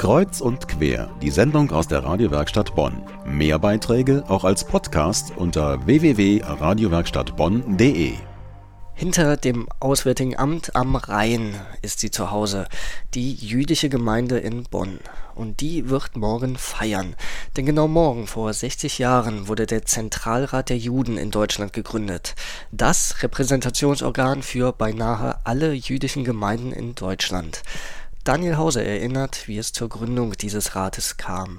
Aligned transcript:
Kreuz 0.00 0.40
und 0.40 0.66
quer, 0.66 1.10
die 1.20 1.28
Sendung 1.28 1.70
aus 1.72 1.86
der 1.86 2.02
Radiowerkstatt 2.02 2.74
Bonn. 2.74 3.02
Mehr 3.26 3.58
Beiträge 3.58 4.24
auch 4.28 4.44
als 4.44 4.64
Podcast 4.64 5.34
unter 5.36 5.84
www.radiowerkstattbonn.de. 5.84 8.14
Hinter 8.94 9.36
dem 9.36 9.68
Auswärtigen 9.78 10.38
Amt 10.38 10.74
am 10.74 10.96
Rhein 10.96 11.54
ist 11.82 12.00
sie 12.00 12.10
zu 12.10 12.30
Hause, 12.30 12.66
die 13.12 13.34
jüdische 13.34 13.90
Gemeinde 13.90 14.38
in 14.38 14.62
Bonn. 14.62 15.00
Und 15.34 15.60
die 15.60 15.90
wird 15.90 16.16
morgen 16.16 16.56
feiern. 16.56 17.14
Denn 17.58 17.66
genau 17.66 17.86
morgen, 17.86 18.26
vor 18.26 18.54
60 18.54 18.98
Jahren, 18.98 19.48
wurde 19.48 19.66
der 19.66 19.84
Zentralrat 19.84 20.70
der 20.70 20.78
Juden 20.78 21.18
in 21.18 21.30
Deutschland 21.30 21.74
gegründet. 21.74 22.36
Das 22.72 23.22
Repräsentationsorgan 23.22 24.42
für 24.42 24.72
beinahe 24.72 25.40
alle 25.44 25.72
jüdischen 25.72 26.24
Gemeinden 26.24 26.72
in 26.72 26.94
Deutschland. 26.94 27.62
Daniel 28.24 28.58
Hauser 28.58 28.84
erinnert, 28.84 29.48
wie 29.48 29.56
es 29.56 29.72
zur 29.72 29.88
Gründung 29.88 30.32
dieses 30.32 30.76
Rates 30.76 31.16
kam. 31.16 31.58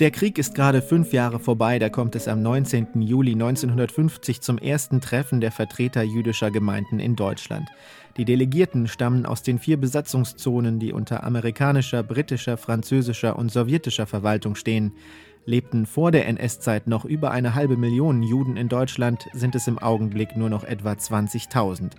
Der 0.00 0.10
Krieg 0.10 0.36
ist 0.36 0.56
gerade 0.56 0.82
fünf 0.82 1.12
Jahre 1.12 1.38
vorbei, 1.38 1.78
da 1.78 1.88
kommt 1.88 2.16
es 2.16 2.26
am 2.26 2.42
19. 2.42 3.00
Juli 3.02 3.32
1950 3.32 4.40
zum 4.40 4.58
ersten 4.58 5.00
Treffen 5.00 5.40
der 5.40 5.52
Vertreter 5.52 6.02
jüdischer 6.02 6.50
Gemeinden 6.50 6.98
in 6.98 7.14
Deutschland. 7.14 7.68
Die 8.16 8.24
Delegierten 8.24 8.88
stammen 8.88 9.24
aus 9.24 9.44
den 9.44 9.60
vier 9.60 9.76
Besatzungszonen, 9.76 10.80
die 10.80 10.92
unter 10.92 11.22
amerikanischer, 11.22 12.02
britischer, 12.02 12.56
französischer 12.56 13.38
und 13.38 13.52
sowjetischer 13.52 14.06
Verwaltung 14.06 14.56
stehen. 14.56 14.92
Lebten 15.44 15.86
vor 15.86 16.10
der 16.10 16.26
NS-Zeit 16.26 16.88
noch 16.88 17.04
über 17.04 17.30
eine 17.30 17.54
halbe 17.54 17.76
Million 17.76 18.24
Juden 18.24 18.56
in 18.56 18.68
Deutschland, 18.68 19.28
sind 19.32 19.54
es 19.54 19.68
im 19.68 19.78
Augenblick 19.78 20.36
nur 20.36 20.50
noch 20.50 20.64
etwa 20.64 20.92
20.000. 20.92 21.92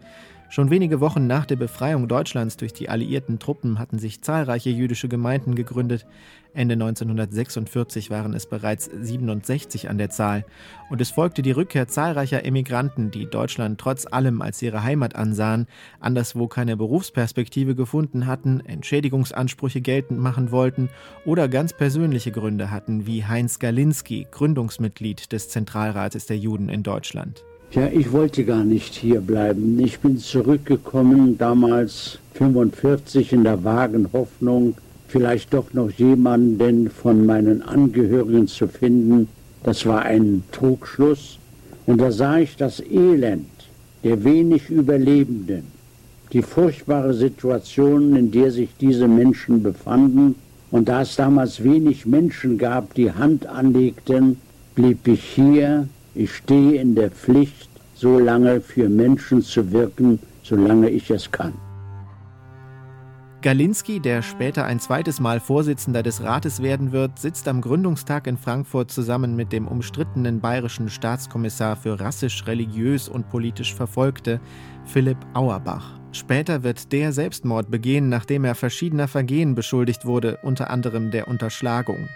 Schon 0.54 0.70
wenige 0.70 1.00
Wochen 1.00 1.26
nach 1.26 1.48
der 1.48 1.56
Befreiung 1.56 2.08
Deutschlands 2.08 2.58
durch 2.58 2.74
die 2.74 2.88
alliierten 2.88 3.40
Truppen 3.40 3.80
hatten 3.80 3.98
sich 3.98 4.22
zahlreiche 4.22 4.70
jüdische 4.70 5.08
Gemeinden 5.08 5.56
gegründet. 5.56 6.06
Ende 6.54 6.74
1946 6.74 8.12
waren 8.12 8.36
es 8.36 8.46
bereits 8.46 8.86
67 8.86 9.90
an 9.90 9.98
der 9.98 10.12
Zahl. 10.12 10.46
Und 10.92 11.02
es 11.02 11.10
folgte 11.10 11.42
die 11.42 11.50
Rückkehr 11.50 11.88
zahlreicher 11.88 12.46
Emigranten, 12.46 13.10
die 13.10 13.26
Deutschland 13.26 13.82
trotz 13.82 14.06
allem 14.06 14.44
als 14.44 14.62
ihre 14.62 14.84
Heimat 14.84 15.16
ansahen, 15.16 15.66
anderswo 16.00 16.48
keine 16.48 16.78
Berufsperspektive 16.78 17.74
gefunden 17.74 18.28
hatten, 18.28 18.60
Entschädigungsansprüche 18.60 19.82
geltend 19.82 20.20
machen 20.20 20.52
wollten 20.52 20.90
oder 21.26 21.50
ganz 21.50 21.74
persönliche 21.74 22.32
Gründe 22.32 22.70
hatten, 22.70 23.08
wie 23.08 23.26
Heinz 23.26 23.58
Galinski, 23.58 24.28
Gründungsmitglied 24.30 25.32
des 25.32 25.50
Zentralrates 25.50 26.28
der 26.28 26.38
Juden 26.38 26.70
in 26.70 26.84
Deutschland. 26.84 27.44
Ja, 27.76 27.88
ich 27.92 28.12
wollte 28.12 28.44
gar 28.44 28.64
nicht 28.64 28.94
hier 28.94 29.20
bleiben. 29.20 29.80
Ich 29.80 30.00
bin 30.00 30.20
zurückgekommen, 30.20 31.40
damals 31.40 32.20
45 32.36 33.34
in 33.34 33.44
der 33.44 33.64
vagen 33.64 34.10
Hoffnung, 34.14 34.76
vielleicht 35.08 35.56
doch 35.56 35.74
noch 35.74 35.90
jemanden 35.90 36.92
von 36.92 37.26
meinen 37.26 37.64
Angehörigen 37.64 38.48
zu 38.48 38.68
finden. 38.68 39.28
Das 39.64 39.88
war 39.88 40.04
ein 40.04 40.44
Trugschluss. 40.52 41.40
Und 41.88 42.00
da 42.00 42.12
sah 42.12 42.38
ich 42.38 42.56
das 42.58 42.80
Elend 42.80 43.48
der 44.04 44.24
wenig 44.24 44.70
Überlebenden, 44.70 45.64
die 46.32 46.44
furchtbare 46.44 47.16
Situation, 47.16 48.16
in 48.16 48.30
der 48.30 48.52
sich 48.52 48.70
diese 48.80 49.08
Menschen 49.08 49.64
befanden. 49.64 50.36
Und 50.70 50.90
da 50.90 51.02
es 51.02 51.16
damals 51.16 51.64
wenig 51.64 52.06
Menschen 52.06 52.60
gab, 52.60 52.94
die 52.94 53.12
Hand 53.12 53.48
anlegten, 53.48 54.38
blieb 54.76 55.08
ich 55.08 55.24
hier 55.24 55.88
ich 56.16 56.36
stehe 56.36 56.82
in 56.82 56.96
der 56.96 57.12
Pflicht, 57.12 57.70
so 57.96 58.20
lange 58.20 58.62
für 58.62 58.90
Menschen 58.90 59.42
zu 59.42 59.72
wirken, 59.72 60.20
solange 60.44 60.90
ich 60.90 61.10
es 61.10 61.32
kann. 61.32 61.54
Galinski, 63.42 64.00
der 64.00 64.22
später 64.22 64.64
ein 64.64 64.80
zweites 64.80 65.20
Mal 65.20 65.42
Vorsitzender 65.42 66.02
des 66.02 66.24
Rates 66.24 66.62
werden 66.62 66.94
wird, 66.94 67.20
sitzt 67.20 67.50
am 67.50 67.60
Gründungstag 67.60 68.26
in 68.26 68.38
Frankfurt 68.38 68.90
zusammen 68.90 69.36
mit 69.36 69.52
dem 69.52 69.68
umstrittenen 69.68 70.40
bayerischen 70.40 70.90
Staatskommissar 70.90 71.76
für 71.76 72.00
rassisch, 72.00 72.48
religiös 72.48 73.10
und 73.10 73.30
politisch 73.30 73.76
Verfolgte, 73.76 74.40
Philipp 74.86 75.18
Auerbach. 75.34 76.00
Später 76.14 76.64
wird 76.64 76.94
der 76.94 77.12
Selbstmord 77.12 77.70
begehen, 77.70 78.08
nachdem 78.08 78.46
er 78.46 78.56
verschiedener 78.56 79.10
Vergehen 79.10 79.56
beschuldigt 79.56 80.06
wurde, 80.06 80.38
unter 80.42 80.70
anderem 80.70 81.12
der 81.12 81.28
Unterschlagung. 81.28 82.08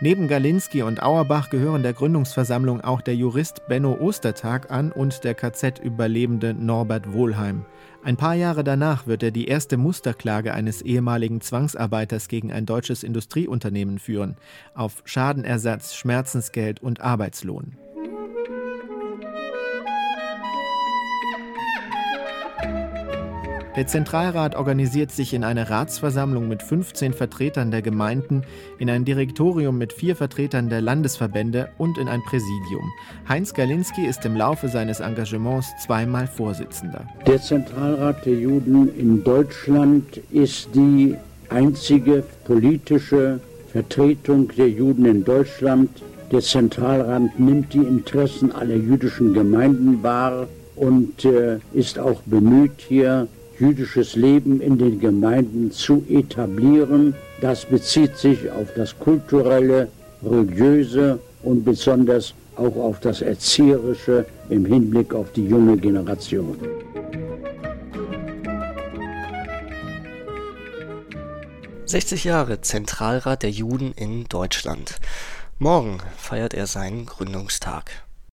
Neben 0.00 0.26
Galinski 0.26 0.82
und 0.82 1.02
Auerbach 1.02 1.50
gehören 1.50 1.84
der 1.84 1.92
Gründungsversammlung 1.92 2.80
auch 2.80 3.00
der 3.00 3.14
Jurist 3.14 3.66
Benno 3.68 3.94
Ostertag 3.94 4.70
an 4.70 4.90
und 4.90 5.22
der 5.22 5.34
KZ-Überlebende 5.34 6.52
Norbert 6.52 7.12
Wohlheim. 7.12 7.64
Ein 8.02 8.16
paar 8.16 8.34
Jahre 8.34 8.64
danach 8.64 9.06
wird 9.06 9.22
er 9.22 9.30
die 9.30 9.46
erste 9.46 9.76
Musterklage 9.76 10.52
eines 10.52 10.82
ehemaligen 10.82 11.40
Zwangsarbeiters 11.40 12.28
gegen 12.28 12.52
ein 12.52 12.66
deutsches 12.66 13.04
Industrieunternehmen 13.04 13.98
führen, 14.00 14.36
auf 14.74 15.02
Schadenersatz, 15.04 15.94
Schmerzensgeld 15.94 16.82
und 16.82 17.00
Arbeitslohn. 17.00 17.78
Der 23.76 23.88
Zentralrat 23.88 24.54
organisiert 24.54 25.10
sich 25.10 25.34
in 25.34 25.42
eine 25.42 25.68
Ratsversammlung 25.68 26.46
mit 26.46 26.62
15 26.62 27.12
Vertretern 27.12 27.72
der 27.72 27.82
Gemeinden, 27.82 28.44
in 28.78 28.88
ein 28.88 29.04
Direktorium 29.04 29.76
mit 29.78 29.92
vier 29.92 30.14
Vertretern 30.14 30.68
der 30.68 30.80
Landesverbände 30.80 31.70
und 31.76 31.98
in 31.98 32.06
ein 32.06 32.22
Präsidium. 32.22 32.88
Heinz 33.28 33.52
Galinski 33.52 34.06
ist 34.06 34.24
im 34.24 34.36
Laufe 34.36 34.68
seines 34.68 35.00
Engagements 35.00 35.66
zweimal 35.84 36.28
Vorsitzender. 36.28 37.04
Der 37.26 37.42
Zentralrat 37.42 38.24
der 38.24 38.34
Juden 38.34 38.96
in 38.96 39.24
Deutschland 39.24 40.18
ist 40.30 40.68
die 40.72 41.16
einzige 41.48 42.22
politische 42.44 43.40
Vertretung 43.72 44.52
der 44.56 44.70
Juden 44.70 45.04
in 45.04 45.24
Deutschland. 45.24 45.90
Der 46.30 46.42
Zentralrat 46.42 47.40
nimmt 47.40 47.74
die 47.74 47.78
Interessen 47.78 48.52
aller 48.52 48.76
jüdischen 48.76 49.34
Gemeinden 49.34 50.00
wahr 50.00 50.46
und 50.76 51.24
äh, 51.24 51.58
ist 51.72 51.98
auch 51.98 52.20
bemüht, 52.22 52.74
hier 52.76 53.26
jüdisches 53.58 54.16
Leben 54.16 54.60
in 54.60 54.78
den 54.78 55.00
Gemeinden 55.00 55.70
zu 55.70 56.04
etablieren. 56.08 57.14
Das 57.40 57.64
bezieht 57.64 58.16
sich 58.16 58.50
auf 58.50 58.68
das 58.74 58.98
kulturelle, 58.98 59.88
religiöse 60.22 61.18
und 61.42 61.64
besonders 61.64 62.34
auch 62.56 62.76
auf 62.76 63.00
das 63.00 63.20
Erzieherische 63.20 64.26
im 64.48 64.64
Hinblick 64.64 65.14
auf 65.14 65.32
die 65.32 65.46
junge 65.46 65.76
Generation. 65.76 66.56
»60 71.86 72.26
Jahre 72.26 72.60
Zentralrat 72.60 73.42
der 73.42 73.50
Juden 73.50 73.92
in 73.92 74.24
Deutschland. 74.24 74.96
Morgen 75.58 75.98
feiert 76.16 76.54
er 76.54 76.66
seinen 76.66 77.06
Gründungstag.« 77.06 78.03